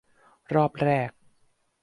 [0.55, 1.11] รอบแรก